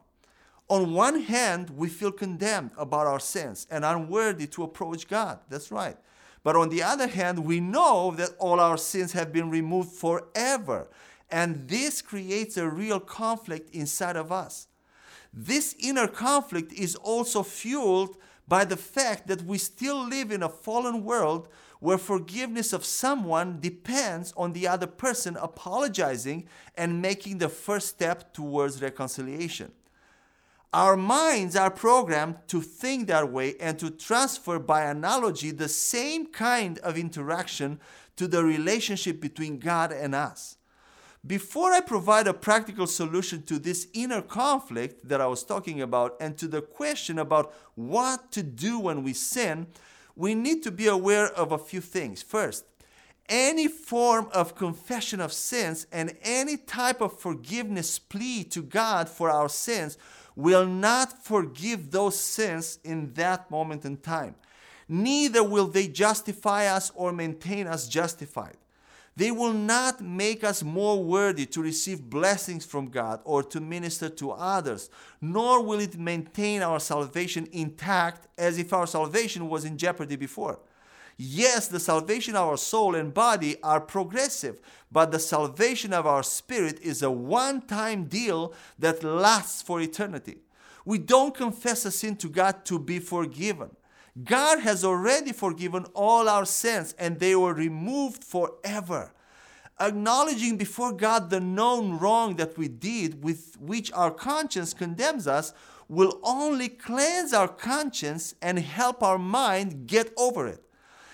On 0.70 0.94
one 0.94 1.22
hand, 1.22 1.72
we 1.72 1.90
feel 1.90 2.12
condemned 2.12 2.72
about 2.78 3.08
our 3.08 3.20
sins 3.20 3.66
and 3.72 3.84
unworthy 3.84 4.46
to 4.48 4.62
approach 4.62 5.08
God. 5.08 5.40
That's 5.50 5.72
right. 5.72 5.98
But 6.44 6.56
on 6.56 6.70
the 6.70 6.84
other 6.84 7.08
hand, 7.08 7.44
we 7.44 7.60
know 7.60 8.14
that 8.18 8.36
all 8.38 8.60
our 8.60 8.78
sins 8.78 9.14
have 9.14 9.34
been 9.34 9.50
removed 9.50 9.94
forever. 9.94 10.88
And 11.32 11.68
this 11.68 12.04
creates 12.04 12.56
a 12.56 12.70
real 12.70 13.00
conflict 13.00 13.74
inside 13.74 14.16
of 14.16 14.32
us. 14.32 14.68
This 15.34 15.76
inner 15.80 16.08
conflict 16.08 16.72
is 16.72 16.96
also 16.96 17.42
fueled 17.42 18.16
by 18.48 18.64
the 18.64 18.78
fact 18.78 19.28
that 19.28 19.42
we 19.42 19.58
still 19.58 20.08
live 20.08 20.32
in 20.32 20.44
a 20.44 20.50
fallen 20.50 21.04
world 21.04 21.48
where 21.80 21.98
forgiveness 21.98 22.74
of 22.74 22.86
someone 22.86 23.60
depends 23.60 24.34
on 24.36 24.54
the 24.54 24.68
other 24.68 24.88
person 24.88 25.38
apologizing 25.38 26.48
and 26.76 27.02
making 27.02 27.38
the 27.38 27.50
first 27.50 27.88
step 27.88 28.34
towards 28.34 28.82
reconciliation. 28.82 29.72
Our 30.74 30.98
minds 30.98 31.56
are 31.56 31.72
programmed 31.72 32.36
to 32.48 32.62
think 32.62 33.08
that 33.08 33.32
way 33.32 33.56
and 33.60 33.80
to 33.80 33.90
transfer 33.90 34.60
by 34.60 34.84
analogy 34.84 35.52
the 35.52 35.70
same 35.70 36.28
kind 36.28 36.78
of 36.80 36.98
interaction 36.98 37.80
to 38.18 38.28
the 38.28 38.44
relationship 38.44 39.22
between 39.22 39.60
God 39.60 39.92
and 39.92 40.14
us. 40.14 40.58
Before 41.26 41.74
I 41.74 41.82
provide 41.82 42.28
a 42.28 42.34
practical 42.34 42.88
solution 42.88 43.44
to 43.44 43.60
this 43.60 43.88
inner 43.94 44.22
conflict 44.22 45.08
that 45.08 45.20
I 45.20 45.28
was 45.28 45.44
talking 45.44 45.82
about 45.82 46.16
and 46.20 46.38
to 46.38 46.48
the 46.48 46.62
question 46.62 47.20
about 47.20 47.54
what 47.76 48.32
to 48.34 48.44
do 48.44 48.80
when 48.80 49.04
we 49.04 49.14
sin, 49.14 49.68
we 50.18 50.34
need 50.34 50.64
to 50.64 50.72
be 50.72 50.88
aware 50.88 51.28
of 51.28 51.52
a 51.52 51.58
few 51.58 51.80
things. 51.80 52.24
First, 52.24 52.66
any 53.30 53.68
form 53.68 54.30
of 54.34 54.56
confession 54.56 55.22
of 55.22 55.32
sins 55.32 55.86
and 55.92 56.18
any 56.24 56.58
type 56.58 57.02
of 57.02 57.20
forgiveness 57.20 58.00
plea 58.00 58.44
to 58.46 58.64
God 58.64 59.08
for 59.08 59.30
our 59.30 59.48
sins 59.48 59.98
will 60.36 60.66
not 60.66 61.24
forgive 61.24 61.92
those 61.92 62.20
sins 62.20 62.80
in 62.84 63.14
that 63.14 63.52
moment 63.52 63.86
in 63.86 63.98
time. 63.98 64.36
Neither 64.88 65.44
will 65.44 65.68
they 65.68 65.88
justify 65.88 66.68
us 66.68 66.92
or 66.96 67.12
maintain 67.12 67.68
us 67.68 67.88
justified. 67.88 68.58
They 69.18 69.32
will 69.32 69.54
not 69.54 70.00
make 70.00 70.44
us 70.44 70.62
more 70.62 71.04
worthy 71.04 71.48
to 71.48 71.62
receive 71.64 72.08
blessings 72.08 72.66
from 72.66 72.90
God 72.90 73.20
or 73.24 73.42
to 73.42 73.60
minister 73.60 74.10
to 74.10 74.30
others, 74.30 74.92
nor 75.20 75.64
will 75.64 75.80
it 75.80 75.98
maintain 75.98 76.62
our 76.62 76.80
salvation 76.80 77.48
intact 77.52 78.28
as 78.38 78.60
if 78.60 78.72
our 78.74 78.86
salvation 78.86 79.50
was 79.50 79.66
in 79.66 79.76
jeopardy 79.76 80.18
before. 80.18 80.60
Yes, 81.18 81.68
the 81.68 81.80
salvation 81.80 82.36
of 82.36 82.48
our 82.48 82.58
soul 82.58 82.94
and 82.94 83.12
body 83.12 83.56
are 83.64 83.82
progressive, 83.82 84.62
but 84.92 85.12
the 85.12 85.18
salvation 85.18 85.94
of 85.94 86.06
our 86.06 86.22
spirit 86.22 86.80
is 86.82 87.02
a 87.02 87.10
one 87.10 87.62
time 87.62 88.04
deal 88.04 88.54
that 88.78 89.04
lasts 89.04 89.64
for 89.64 89.82
eternity. 89.82 90.42
We 90.86 91.00
don't 91.00 91.34
confess 91.34 91.86
a 91.86 91.92
sin 91.92 92.18
to 92.18 92.30
God 92.30 92.66
to 92.66 92.78
be 92.78 93.00
forgiven. 93.00 93.72
God 94.24 94.60
has 94.62 94.84
already 94.84 95.32
forgiven 95.32 95.86
all 95.94 96.28
our 96.28 96.46
sins 96.46 96.96
and 96.98 97.20
they 97.20 97.36
were 97.36 97.54
removed 97.54 98.24
forever. 98.24 99.14
Acknowledging 99.80 100.58
before 100.58 100.92
God 100.92 101.30
the 101.30 101.40
known 101.40 102.00
wrong 102.00 102.36
that 102.38 102.58
we 102.58 102.68
did, 102.68 103.24
with 103.24 103.56
which 103.60 103.92
our 103.94 104.10
conscience 104.10 104.74
condemns 104.74 105.28
us, 105.28 105.54
will 105.88 106.20
only 106.24 106.68
cleanse 106.68 107.32
our 107.32 107.48
conscience 107.48 108.34
and 108.42 108.58
help 108.58 109.04
our 109.04 109.20
mind 109.20 109.86
get 109.86 110.12
over 110.18 110.48
it. 110.48 110.64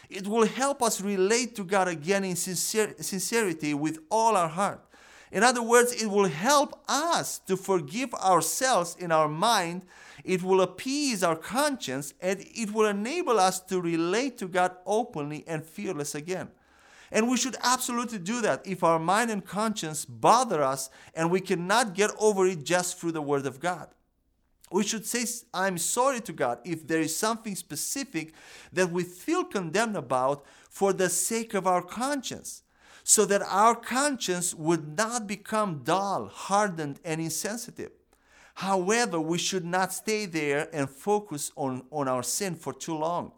It 0.10 0.28
will 0.28 0.46
help 0.46 0.82
us 0.82 1.02
relate 1.02 1.56
to 1.56 1.64
God 1.64 1.88
again 1.88 2.24
in 2.24 2.36
sincerity 2.36 3.74
with 3.74 4.00
all 4.10 4.38
our 4.38 4.48
heart. 4.48 4.80
In 5.34 5.44
other 5.44 5.62
words, 5.62 5.92
it 5.92 6.08
will 6.08 6.30
help 6.30 6.82
us 6.88 7.40
to 7.40 7.58
forgive 7.58 8.14
ourselves 8.14 8.96
in 8.98 9.12
our 9.12 9.28
mind 9.28 9.82
it 10.24 10.42
will 10.42 10.62
appease 10.62 11.24
our 11.24 11.36
conscience 11.36 12.14
and 12.22 12.46
it 12.56 12.72
will 12.72 12.88
enable 12.88 13.40
us 13.40 13.60
to 13.60 13.82
relate 13.82 14.38
to 14.38 14.48
God 14.48 14.76
openly 14.86 15.44
and 15.48 15.66
fearless 15.66 16.16
again. 16.16 16.50
And 17.12 17.30
we 17.30 17.38
should 17.38 17.58
absolutely 17.62 18.20
do 18.20 18.42
that 18.42 18.66
if 18.66 18.84
our 18.84 19.00
mind 19.00 19.30
and 19.30 19.46
conscience 19.46 20.06
bother 20.06 20.64
us 20.64 20.90
and 21.14 21.30
we 21.30 21.42
cannot 21.42 21.94
get 21.94 22.12
over 22.20 22.48
it 22.48 22.64
just 22.64 23.00
through 23.00 23.12
the 23.12 23.22
Word 23.22 23.46
of 23.46 23.60
God. 23.60 23.90
We 24.72 24.84
should 24.84 25.06
say, 25.06 25.26
I'm 25.54 25.78
sorry 25.78 26.22
to 26.22 26.34
God 26.34 26.60
if 26.64 26.88
there 26.88 27.02
is 27.02 27.16
something 27.16 27.56
specific 27.56 28.34
that 28.72 28.90
we 28.90 29.04
feel 29.04 29.44
condemned 29.44 29.96
about 29.96 30.44
for 30.70 30.94
the 30.94 31.10
sake 31.10 31.54
of 31.54 31.68
our 31.68 31.84
conscience, 31.84 32.63
so 33.04 33.26
that 33.26 33.42
our 33.44 33.76
conscience 33.76 34.54
would 34.54 34.98
not 34.98 35.28
become 35.28 35.82
dull, 35.84 36.28
hardened, 36.28 37.00
and 37.04 37.20
insensitive. 37.20 37.92
However, 38.56 39.20
we 39.20 39.38
should 39.38 39.66
not 39.66 39.92
stay 39.92 40.26
there 40.26 40.70
and 40.74 40.90
focus 40.90 41.52
on, 41.56 41.84
on 41.92 42.08
our 42.08 42.24
sin 42.24 42.56
for 42.56 42.72
too 42.72 42.96
long. 42.96 43.34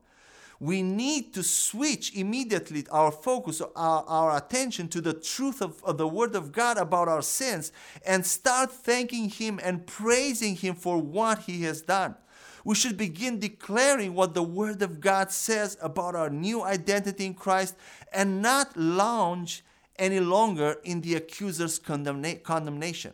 We 0.60 0.82
need 0.82 1.34
to 1.34 1.44
switch 1.44 2.16
immediately 2.16 2.86
our 2.90 3.12
focus, 3.12 3.62
our, 3.76 4.04
our 4.08 4.38
attention 4.38 4.88
to 4.90 5.02
the 5.02 5.14
truth 5.14 5.62
of, 5.62 5.84
of 5.84 5.98
the 5.98 6.08
Word 6.08 6.36
of 6.36 6.52
God 6.52 6.78
about 6.78 7.08
our 7.08 7.22
sins 7.22 7.72
and 8.06 8.26
start 8.26 8.72
thanking 8.72 9.30
Him 9.30 9.60
and 9.62 9.86
praising 9.86 10.56
Him 10.56 10.76
for 10.76 10.98
what 11.02 11.40
He 11.40 11.64
has 11.64 11.82
done. 11.82 12.16
We 12.66 12.74
should 12.74 12.98
begin 12.98 13.40
declaring 13.40 14.16
what 14.16 14.34
the 14.34 14.42
Word 14.42 14.82
of 14.82 15.00
God 15.00 15.32
says 15.32 15.78
about 15.82 16.16
our 16.16 16.32
new 16.32 16.64
identity 16.64 17.28
in 17.28 17.36
Christ 17.36 17.76
and 18.12 18.42
not 18.42 18.76
lounge 18.76 19.64
any 19.98 20.20
longer 20.20 20.78
in 20.84 21.02
the 21.02 21.14
accuser's 21.14 21.80
condemna- 21.80 22.42
condemnation. 22.42 23.14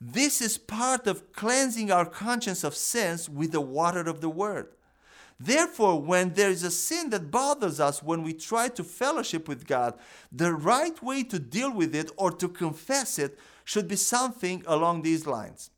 This 0.00 0.40
is 0.40 0.56
part 0.56 1.08
of 1.08 1.32
cleansing 1.32 1.90
our 1.90 2.06
conscience 2.06 2.62
of 2.62 2.76
sins 2.76 3.28
with 3.28 3.50
the 3.50 3.60
water 3.60 4.02
of 4.02 4.20
the 4.20 4.30
Word. 4.30 4.68
Therefore, 5.38 6.00
when 6.00 6.34
there 6.34 6.50
is 6.50 6.62
a 6.62 6.70
sin 6.70 7.10
that 7.10 7.32
bothers 7.32 7.80
us 7.80 8.04
when 8.04 8.22
we 8.22 8.32
try 8.32 8.68
to 8.68 8.84
fellowship 8.84 9.48
with 9.48 9.66
God, 9.66 9.94
the 10.30 10.52
right 10.52 11.02
way 11.02 11.24
to 11.24 11.40
deal 11.40 11.72
with 11.72 11.92
it 11.96 12.12
or 12.16 12.30
to 12.30 12.48
confess 12.48 13.18
it 13.18 13.36
should 13.64 13.88
be 13.88 13.96
something 13.96 14.62
along 14.64 15.02
these 15.02 15.26
lines. 15.26 15.70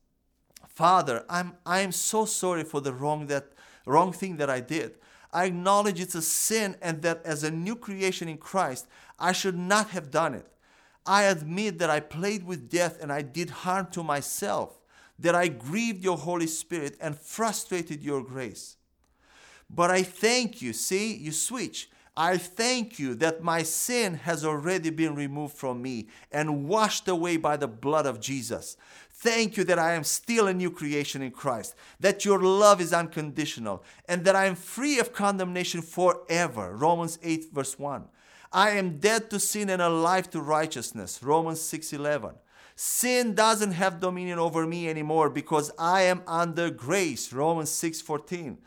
Father, 0.75 1.25
I'm 1.29 1.55
I'm 1.65 1.93
so 1.93 2.25
sorry 2.25 2.65
for 2.65 2.81
the 2.81 2.93
wrong 2.93 3.29
that 3.29 3.53
wrong 3.87 4.13
thing 4.13 4.37
that 4.39 4.51
I 4.51 4.61
did. 4.61 4.97
I 5.33 5.47
acknowledge 5.47 6.01
it's 6.01 6.15
a 6.15 6.23
sin 6.23 6.77
and 6.81 7.03
that 7.03 7.21
as 7.25 7.43
a 7.43 7.51
new 7.51 7.77
creation 7.77 8.29
in 8.29 8.39
Christ, 8.39 8.87
I 9.19 9.33
should 9.33 9.57
not 9.57 9.91
have 9.91 10.11
done 10.11 10.35
it. 10.35 10.47
I 11.07 11.25
admit 11.25 11.79
that 11.79 11.91
I 11.91 12.01
played 12.01 12.45
with 12.45 12.71
death 12.71 12.99
and 13.01 13.13
I 13.13 13.23
did 13.23 13.51
harm 13.51 13.89
to 13.93 14.03
myself, 14.03 14.79
that 15.19 15.35
I 15.35 15.49
grieved 15.49 16.03
your 16.03 16.17
Holy 16.17 16.47
Spirit 16.47 16.97
and 17.01 17.19
frustrated 17.19 18.03
your 18.03 18.23
grace. 18.23 18.77
But 19.69 19.91
I 19.91 20.03
thank 20.03 20.63
you, 20.63 20.73
see, 20.73 21.15
you 21.15 21.33
switch. 21.33 21.91
I 22.17 22.37
thank 22.39 22.99
you 22.99 23.15
that 23.17 23.43
my 23.43 23.63
sin 23.65 24.15
has 24.15 24.45
already 24.45 24.91
been 24.91 25.17
removed 25.17 25.57
from 25.57 25.83
me 25.83 26.09
and 26.31 26.69
washed 26.69 27.09
away 27.09 27.37
by 27.37 27.57
the 27.57 27.67
blood 27.67 28.07
of 28.07 28.21
Jesus. 28.21 28.77
Thank 29.11 29.57
you 29.57 29.65
that 29.65 29.79
I 29.79 29.95
am 29.95 30.05
still 30.05 30.47
a 30.47 30.55
new 30.55 30.71
creation 30.71 31.23
in 31.23 31.33
Christ, 31.33 31.75
that 31.99 32.25
your 32.25 32.41
love 32.41 32.81
is 32.81 32.93
unconditional, 32.93 33.83
and 34.09 34.25
that 34.25 34.37
I 34.37 34.45
am 34.47 34.55
free 34.55 34.99
of 35.01 35.13
condemnation 35.13 35.83
forever. 35.83 36.77
Romans 36.77 37.19
8, 37.23 37.47
verse 37.53 37.79
1. 37.79 38.05
I 38.53 38.71
am 38.71 38.99
dead 38.99 39.31
to 39.31 39.41
sin 39.41 39.69
and 39.69 39.83
alive 39.83 40.31
to 40.31 40.41
righteousness. 40.41 41.21
Romans 41.21 41.61
6:11. 41.61 42.35
Sin 42.77 43.35
doesn't 43.35 43.73
have 43.73 44.01
dominion 44.01 44.39
over 44.39 44.67
me 44.67 44.89
anymore 44.89 45.29
because 45.31 45.73
I 45.77 46.03
am 46.03 46.23
under 46.29 46.71
grace. 46.71 47.33
Romans 47.33 47.71
6:14. 47.71 48.59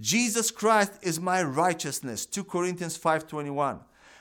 Jesus 0.00 0.50
Christ 0.50 0.92
is 1.02 1.18
my 1.18 1.42
righteousness. 1.42 2.24
2 2.24 2.44
Corinthians 2.44 2.96
5:21. 2.96 3.80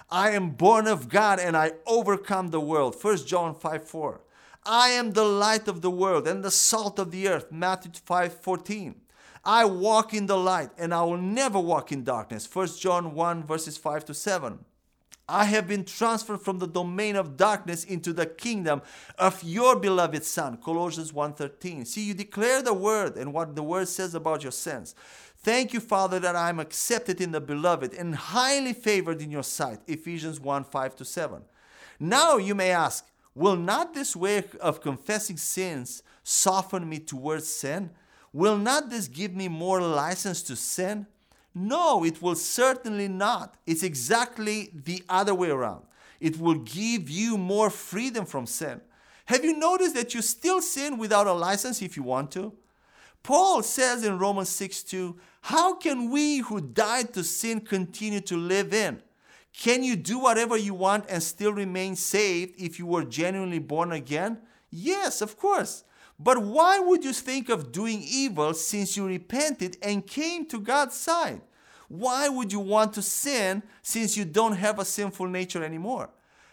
I 0.09 0.31
am 0.31 0.51
born 0.51 0.87
of 0.87 1.09
God 1.09 1.39
and 1.39 1.55
I 1.55 1.73
overcome 1.85 2.49
the 2.49 2.61
world. 2.61 2.95
1 2.95 3.27
John 3.27 3.53
5:4. 3.53 4.21
I 4.65 4.89
am 4.89 5.11
the 5.11 5.25
light 5.25 5.67
of 5.67 5.81
the 5.81 5.91
world 5.91 6.27
and 6.27 6.43
the 6.43 6.51
salt 6.51 6.97
of 6.97 7.11
the 7.11 7.27
earth. 7.27 7.51
Matthew 7.51 7.91
5:14. 7.91 9.01
I 9.45 9.65
walk 9.65 10.13
in 10.13 10.25
the 10.25 10.37
light 10.37 10.71
and 10.77 10.93
I 10.93 11.03
will 11.03 11.17
never 11.17 11.59
walk 11.59 11.91
in 11.91 12.03
darkness. 12.03 12.45
1 12.45 12.79
John 12.79 13.13
1 13.13 13.43
verses 13.43 13.77
5 13.77 14.03
to 14.05 14.13
7. 14.13 14.65
I 15.29 15.45
have 15.45 15.67
been 15.67 15.83
transferred 15.83 16.41
from 16.41 16.59
the 16.59 16.67
domain 16.67 17.17
of 17.17 17.35
darkness 17.35 17.83
into 17.83 18.13
the 18.13 18.25
kingdom 18.25 18.81
of 19.17 19.43
your 19.43 19.75
beloved 19.75 20.23
son. 20.23 20.57
Colossians 20.57 21.11
1:13. 21.11 21.85
See, 21.85 22.03
you 22.03 22.13
declare 22.13 22.61
the 22.61 22.73
word 22.73 23.17
and 23.17 23.33
what 23.33 23.55
the 23.55 23.63
word 23.63 23.89
says 23.89 24.15
about 24.15 24.43
your 24.43 24.53
sins. 24.53 24.95
Thank 25.39 25.73
you, 25.73 25.79
Father, 25.79 26.19
that 26.19 26.35
I 26.35 26.49
am 26.49 26.59
accepted 26.59 27.19
in 27.19 27.31
the 27.31 27.41
beloved 27.41 27.93
and 27.93 28.15
highly 28.15 28.73
favored 28.73 29.21
in 29.21 29.29
your 29.29 29.43
sight. 29.43 29.79
Ephesians 29.87 30.39
1 30.39 30.63
5 30.63 30.95
to 30.95 31.05
7. 31.05 31.41
Now 31.99 32.37
you 32.37 32.55
may 32.55 32.71
ask, 32.71 33.05
will 33.35 33.55
not 33.55 33.93
this 33.93 34.15
way 34.15 34.43
of 34.61 34.81
confessing 34.81 35.37
sins 35.37 36.03
soften 36.23 36.87
me 36.87 36.99
towards 36.99 37.47
sin? 37.47 37.91
Will 38.33 38.57
not 38.57 38.89
this 38.89 39.07
give 39.07 39.33
me 39.33 39.47
more 39.47 39.81
license 39.81 40.41
to 40.43 40.55
sin? 40.55 41.07
No, 41.57 42.03
it 42.03 42.21
will 42.21 42.35
certainly 42.35 43.07
not. 43.07 43.55
It's 43.65 43.81
exactly 43.81 44.69
the 44.73 45.03
other 45.09 45.33
way 45.33 45.49
around. 45.49 45.83
It 46.19 46.39
will 46.39 46.59
give 46.59 47.09
you 47.09 47.35
more 47.37 47.71
freedom 47.71 48.25
from 48.25 48.45
sin. 48.45 48.79
Have 49.25 49.43
you 49.43 49.57
noticed 49.57 49.95
that 49.95 50.13
you 50.13 50.21
still 50.21 50.61
sin 50.61 50.97
without 50.97 51.25
a 51.25 51.33
license 51.33 51.81
if 51.81 51.97
you 51.97 52.03
want 52.03 52.31
to? 52.31 52.53
Paul 53.23 53.63
says 53.63 54.05
in 54.05 54.19
Romans 54.19 54.49
6 54.49 54.83
2, 54.83 55.17
How 55.41 55.73
can 55.73 56.11
we 56.11 56.37
who 56.37 56.61
died 56.61 57.13
to 57.15 57.23
sin 57.23 57.61
continue 57.61 58.21
to 58.21 58.37
live 58.37 58.71
in? 58.73 59.01
Can 59.51 59.83
you 59.83 59.95
do 59.95 60.19
whatever 60.19 60.55
you 60.55 60.75
want 60.75 61.05
and 61.09 61.23
still 61.23 61.51
remain 61.51 61.95
saved 61.95 62.53
if 62.61 62.77
you 62.77 62.85
were 62.85 63.03
genuinely 63.03 63.59
born 63.59 63.91
again? 63.91 64.37
Yes, 64.69 65.21
of 65.21 65.37
course. 65.37 65.83
But 66.19 66.41
why 66.41 66.79
would 66.79 67.03
you 67.03 67.13
think 67.13 67.49
of 67.49 67.71
doing 67.71 68.01
evil 68.03 68.53
since 68.53 68.97
you 68.97 69.05
repented 69.05 69.77
and 69.83 70.05
came 70.05 70.45
to 70.47 70.59
God's 70.59 70.95
side? 70.95 71.41
Why 71.89 72.27
would 72.27 72.51
you 72.51 72.59
want 72.59 72.93
to 72.93 73.01
sin 73.01 73.63
since 73.81 74.17
you 74.17 74.25
don't 74.25 74.55
have 74.55 74.79
a 74.79 74.85
sinful 74.85 75.27
nature 75.27 75.63
anymore? 75.63 76.09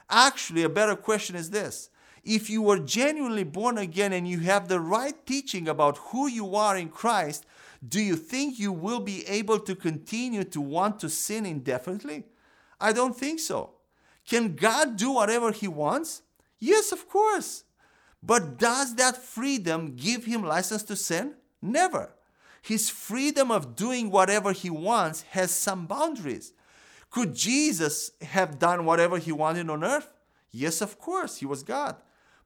Actually, 0.09 0.63
a 0.63 0.69
better 0.69 0.95
question 0.95 1.35
is 1.35 1.51
this 1.51 1.91
if 2.25 2.49
you 2.49 2.63
were 2.63 2.79
genuinely 2.79 3.45
born 3.45 3.79
again 3.79 4.13
and 4.13 4.27
you 4.27 4.41
have 4.41 4.69
the 4.69 4.81
right 4.81 5.27
teaching 5.27 5.69
about 5.69 5.99
who 5.99 6.27
you 6.27 6.55
are 6.55 6.77
in 6.77 6.89
Christ, 6.89 7.45
do 7.87 8.01
you 8.01 8.17
think 8.17 8.59
you 8.59 8.73
will 8.73 9.01
be 9.01 9.27
able 9.27 9.59
to 9.61 9.75
continue 9.75 10.45
to 10.45 10.61
want 10.61 11.01
to 11.01 11.11
sin 11.11 11.45
indefinitely? 11.45 12.25
I 12.81 12.93
don't 12.93 13.17
think 13.17 13.41
so. 13.41 13.71
Can 14.27 14.55
God 14.57 14.97
do 14.97 15.11
whatever 15.11 15.53
He 15.53 15.69
wants? 15.69 16.23
Yes, 16.59 16.93
of 16.93 17.09
course. 17.09 17.64
But 18.27 18.59
does 18.59 18.95
that 18.97 19.19
freedom 19.19 19.97
give 19.97 20.25
him 20.25 20.43
license 20.43 20.83
to 20.85 20.97
sin? 20.97 21.35
Never. 21.61 22.15
His 22.63 22.89
freedom 22.89 23.51
of 23.51 23.77
doing 23.77 24.11
whatever 24.11 24.53
he 24.53 24.71
wants 24.71 25.23
has 25.31 25.51
some 25.51 25.87
boundaries. 25.87 26.55
Could 27.11 27.35
Jesus 27.35 28.13
have 28.23 28.59
done 28.59 28.87
whatever 28.87 29.19
he 29.19 29.31
wanted 29.31 29.69
on 29.69 29.85
earth? 29.85 30.09
Yes, 30.51 30.81
of 30.81 30.99
course, 30.99 31.37
he 31.37 31.47
was 31.47 31.63
God. 31.63 31.97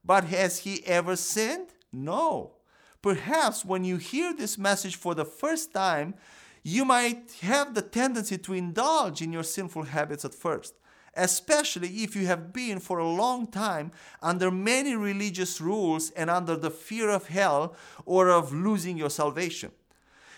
But 0.03 0.25
has 0.25 0.59
he 0.59 0.85
ever 0.85 1.15
sinned? 1.15 1.69
No. 1.93 2.55
Perhaps 3.01 3.63
when 3.63 3.85
you 3.85 3.97
hear 3.97 4.33
this 4.33 4.57
message 4.57 4.97
for 4.97 5.15
the 5.15 5.25
first 5.25 5.73
time, 5.73 6.15
you 6.61 6.83
might 6.83 7.31
have 7.41 7.73
the 7.73 7.81
tendency 7.81 8.37
to 8.39 8.53
indulge 8.53 9.21
in 9.21 9.31
your 9.31 9.43
sinful 9.43 9.83
habits 9.83 10.25
at 10.25 10.35
first 10.35 10.73
especially 11.15 12.03
if 12.03 12.15
you 12.15 12.25
have 12.27 12.53
been 12.53 12.79
for 12.79 12.99
a 12.99 13.07
long 13.07 13.47
time 13.47 13.91
under 14.21 14.51
many 14.51 14.95
religious 14.95 15.59
rules 15.59 16.11
and 16.11 16.29
under 16.29 16.55
the 16.55 16.71
fear 16.71 17.09
of 17.09 17.27
hell 17.27 17.75
or 18.05 18.29
of 18.29 18.53
losing 18.53 18.97
your 18.97 19.09
salvation. 19.09 19.71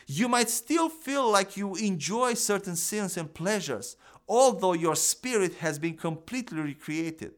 You 0.07 0.27
might 0.27 0.49
still 0.49 0.89
feel 0.89 1.29
like 1.31 1.55
you 1.55 1.75
enjoy 1.75 2.33
certain 2.33 2.75
sins 2.75 3.17
and 3.17 3.33
pleasures, 3.33 3.95
although 4.27 4.73
your 4.73 4.95
spirit 4.95 5.55
has 5.55 5.79
been 5.79 5.95
completely 5.95 6.61
recreated. 6.61 7.33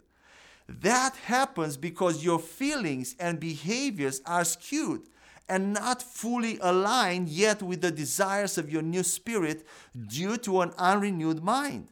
That 0.67 1.15
happens 1.25 1.77
because 1.77 2.23
your 2.23 2.39
feelings 2.39 3.15
and 3.19 3.39
behaviors 3.39 4.21
are 4.25 4.45
skewed 4.45 5.03
and 5.49 5.73
not 5.73 6.01
fully 6.01 6.57
aligned 6.61 7.27
yet 7.27 7.61
with 7.61 7.81
the 7.81 7.91
desires 7.91 8.57
of 8.57 8.71
your 8.71 8.81
new 8.81 9.03
spirit 9.03 9.67
due 10.07 10.37
to 10.37 10.61
an 10.61 10.71
unrenewed 10.77 11.43
mind. 11.43 11.89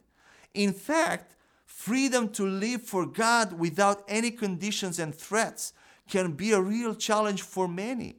In 0.54 0.72
fact, 0.72 1.31
freedom 1.72 2.28
to 2.28 2.46
live 2.46 2.82
for 2.82 3.06
God 3.06 3.54
without 3.54 4.04
any 4.06 4.30
conditions 4.30 5.00
and 5.00 5.12
threats 5.12 5.72
can 6.08 6.32
be 6.32 6.52
a 6.52 6.60
real 6.60 6.94
challenge 6.94 7.42
for 7.42 7.66
many. 7.66 8.16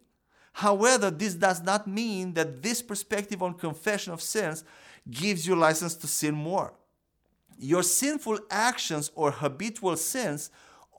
However, 0.54 1.10
this 1.10 1.36
does 1.36 1.62
not 1.62 1.88
mean 1.88 2.34
that 2.34 2.62
this 2.62 2.82
perspective 2.82 3.42
on 3.42 3.54
confession 3.54 4.12
of 4.12 4.22
sins 4.22 4.66
gives 5.10 5.48
you 5.48 5.56
license 5.56 5.96
to 5.96 6.08
sin 6.08 6.36
more. 6.36 6.74
Your 7.58 7.84
sinful 7.84 8.40
actions 8.50 9.12
or 9.16 9.32
habitual 9.32 9.96
sins 9.96 10.50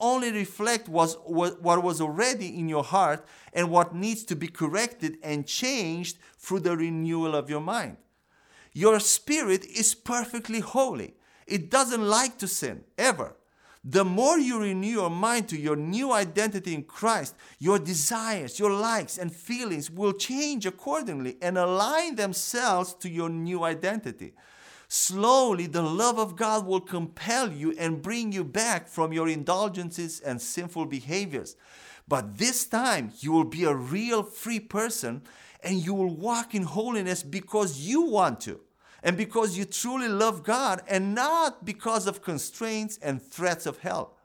only 0.01 0.33
reflect 0.33 0.89
what 0.89 1.85
was 1.85 2.01
already 2.01 2.59
in 2.59 2.69
your 2.69 2.85
heart 2.85 3.27
and 3.53 3.71
what 3.71 3.95
needs 3.95 4.25
to 4.25 4.37
be 4.37 4.49
corrected 4.49 5.19
and 5.23 5.47
changed 5.47 6.19
through 6.39 6.61
the 6.61 6.77
renewal 6.77 7.35
of 7.35 7.51
your 7.51 7.61
mind. 7.61 7.99
Your 8.73 9.01
spirit 9.01 9.67
is 9.67 9.95
perfectly 9.95 10.61
holy 10.61 11.15
it 11.47 11.71
doesn't 11.71 12.07
like 12.07 12.39
to 12.39 12.49
sin, 12.49 12.85
ever. 12.97 13.37
The 13.87 14.05
more 14.05 14.39
you 14.39 14.61
renew 14.61 14.89
your 14.89 15.11
mind 15.11 15.49
to 15.49 15.59
your 15.59 15.77
new 15.77 16.11
identity 16.11 16.73
in 16.73 16.85
Christ, 16.85 17.35
your 17.59 17.79
desires, 17.79 18.59
your 18.59 18.73
likes, 18.73 19.19
and 19.19 19.31
feelings 19.31 19.91
will 19.91 20.15
change 20.15 20.65
accordingly 20.65 21.37
and 21.43 21.59
align 21.59 22.15
themselves 22.15 22.95
to 22.95 23.11
your 23.11 23.29
new 23.29 23.63
identity. 23.63 24.33
Slowly, 24.89 25.67
the 25.67 25.83
love 25.83 26.19
of 26.19 26.35
God 26.35 26.67
will 26.67 26.81
compel 26.81 27.53
you 27.53 27.75
and 27.79 28.01
bring 28.01 28.33
you 28.33 28.43
back 28.43 28.89
from 28.89 29.13
your 29.13 29.29
indulgences 29.29 30.21
and 30.21 30.41
sinful 30.41 30.87
behaviors. 30.87 31.57
But 32.09 32.39
this 32.39 32.67
time, 32.67 33.13
you 33.21 33.33
will 33.33 33.45
be 33.45 33.65
a 33.65 33.75
real 33.75 34.23
free 34.23 34.61
person 34.61 35.23
and 35.63 35.85
you 35.85 35.93
will 35.93 36.15
walk 36.15 36.55
in 36.55 36.63
holiness 36.63 37.23
because 37.23 37.81
you 37.81 38.03
want 38.03 38.41
to 38.43 38.61
and 39.05 39.19
because 39.19 39.57
you 39.57 39.67
truly 39.67 40.09
love 40.09 40.43
God 40.43 40.83
and 40.89 41.15
not 41.15 41.65
because 41.65 42.09
of 42.09 42.23
constraints 42.23 42.99
and 43.03 43.23
threats 43.23 43.67
of 43.67 43.79
hell. 43.79 44.17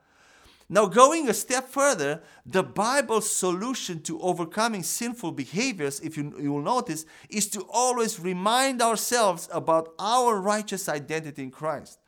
Now, 0.69 0.85
going 0.85 1.27
a 1.27 1.33
step 1.33 1.67
further, 1.67 2.21
the 2.45 2.63
Bible's 2.63 3.29
solution 3.29 4.01
to 4.03 4.21
overcoming 4.21 4.83
sinful 4.83 5.33
behaviors, 5.33 5.99
if 5.99 6.15
you, 6.15 6.33
you 6.39 6.53
will 6.53 6.61
notice, 6.61 7.05
is 7.29 7.49
to 7.49 7.61
always 7.69 8.19
remind 8.19 8.81
ourselves 8.81 9.49
about 9.51 9.93
our 9.99 10.39
righteous 10.39 10.87
identity 10.87 11.43
in 11.43 11.51
Christ. 11.51 11.99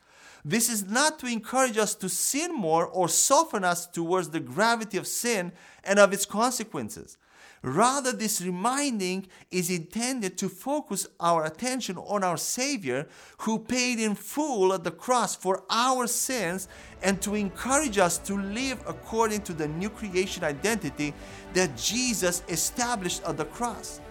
This 0.46 0.70
is 0.70 0.84
not 0.84 1.20
to 1.20 1.28
encourage 1.28 1.78
us 1.78 1.94
to 1.96 2.10
sin 2.10 2.54
more 2.56 2.86
or 2.86 3.10
soften 3.10 3.64
us 3.64 3.86
towards 3.86 4.30
the 4.30 4.40
gravity 4.40 4.98
of 4.98 5.08
sin 5.08 5.52
and 5.84 6.00
of 6.00 6.14
its 6.14 6.26
consequences. 6.26 7.18
Rather, 7.64 8.12
this 8.12 8.42
reminding 8.42 9.28
is 9.52 9.70
intended 9.70 10.36
to 10.36 10.50
focus 10.50 11.08
our 11.20 11.46
attention 11.46 11.96
on 11.98 12.24
our 12.24 12.38
Savior 12.38 13.08
who 13.40 13.60
paid 13.60 14.00
in 14.00 14.16
full 14.16 14.74
at 14.74 14.84
the 14.84 14.90
cross 14.90 15.36
for 15.36 15.64
our 15.70 16.08
sins 16.08 16.68
and 17.04 17.22
to 17.22 17.36
encourage 17.36 18.00
us 18.00 18.18
to 18.18 18.36
live 18.36 18.84
according 18.88 19.42
to 19.42 19.54
the 19.54 19.68
new 19.68 19.90
creation 19.90 20.44
identity 20.44 21.14
that 21.54 21.78
Jesus 21.78 22.42
established 22.50 23.22
at 23.26 23.38
the 23.38 23.46
cross. 23.46 24.02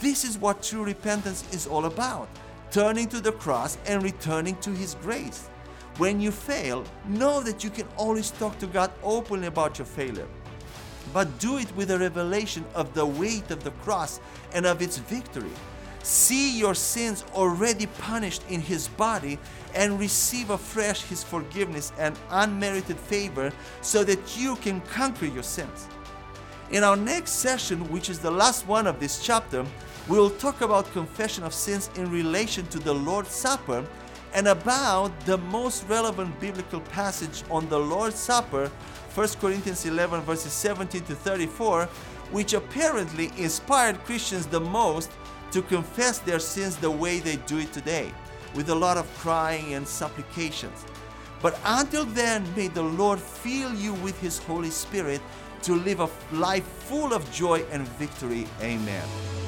This 0.00 0.24
is 0.24 0.36
what 0.36 0.62
true 0.62 0.82
repentance 0.82 1.44
is 1.54 1.68
all 1.68 1.84
about 1.84 2.28
turning 2.70 3.08
to 3.08 3.20
the 3.20 3.32
cross 3.32 3.78
and 3.86 4.02
returning 4.02 4.56
to 4.56 4.70
His 4.70 4.94
grace. 4.96 5.48
When 5.96 6.20
you 6.20 6.30
fail, 6.30 6.84
know 7.06 7.42
that 7.42 7.64
you 7.64 7.70
can 7.70 7.86
always 7.96 8.30
talk 8.32 8.58
to 8.58 8.66
God 8.66 8.90
openly 9.02 9.46
about 9.46 9.78
your 9.78 9.86
failure 9.86 10.28
but 11.12 11.38
do 11.38 11.58
it 11.58 11.74
with 11.76 11.90
a 11.90 11.98
revelation 11.98 12.64
of 12.74 12.94
the 12.94 13.06
weight 13.06 13.50
of 13.50 13.64
the 13.64 13.70
cross 13.82 14.20
and 14.52 14.66
of 14.66 14.82
its 14.82 14.98
victory. 14.98 15.50
See 16.02 16.58
your 16.58 16.74
sins 16.74 17.24
already 17.34 17.86
punished 17.86 18.42
in 18.48 18.60
His 18.60 18.88
body 18.88 19.38
and 19.74 19.98
receive 19.98 20.50
afresh 20.50 21.02
His 21.02 21.22
forgiveness 21.22 21.92
and 21.98 22.18
unmerited 22.30 22.96
favor 22.96 23.52
so 23.82 24.04
that 24.04 24.38
you 24.38 24.56
can 24.56 24.80
conquer 24.82 25.26
your 25.26 25.42
sins. 25.42 25.88
In 26.70 26.84
our 26.84 26.96
next 26.96 27.32
session, 27.32 27.90
which 27.90 28.10
is 28.10 28.18
the 28.18 28.30
last 28.30 28.66
one 28.66 28.86
of 28.86 29.00
this 29.00 29.22
chapter, 29.22 29.64
we 30.08 30.18
will 30.18 30.30
talk 30.30 30.60
about 30.60 30.90
confession 30.92 31.44
of 31.44 31.52
sins 31.52 31.90
in 31.96 32.10
relation 32.10 32.66
to 32.68 32.78
the 32.78 32.94
Lord's 32.94 33.30
Supper 33.30 33.84
and 34.34 34.48
about 34.48 35.18
the 35.26 35.38
most 35.38 35.84
relevant 35.88 36.38
biblical 36.40 36.80
passage 36.80 37.42
on 37.50 37.68
the 37.68 37.78
Lord's 37.78 38.16
Supper, 38.16 38.70
1 39.14 39.28
Corinthians 39.40 39.84
11, 39.86 40.20
verses 40.22 40.52
17 40.52 41.02
to 41.04 41.14
34, 41.14 41.86
which 42.30 42.52
apparently 42.52 43.30
inspired 43.36 43.98
Christians 44.04 44.46
the 44.46 44.60
most 44.60 45.10
to 45.50 45.62
confess 45.62 46.18
their 46.18 46.38
sins 46.38 46.76
the 46.76 46.90
way 46.90 47.18
they 47.20 47.36
do 47.46 47.58
it 47.58 47.72
today, 47.72 48.12
with 48.54 48.68
a 48.68 48.74
lot 48.74 48.96
of 48.96 49.06
crying 49.18 49.74
and 49.74 49.86
supplications. 49.86 50.84
But 51.40 51.58
until 51.64 52.04
then, 52.04 52.44
may 52.54 52.68
the 52.68 52.82
Lord 52.82 53.20
fill 53.20 53.74
you 53.74 53.94
with 53.94 54.20
His 54.20 54.38
Holy 54.38 54.70
Spirit 54.70 55.20
to 55.62 55.74
live 55.74 56.00
a 56.00 56.08
life 56.32 56.64
full 56.64 57.12
of 57.12 57.30
joy 57.32 57.64
and 57.70 57.86
victory. 57.88 58.46
Amen. 58.60 59.47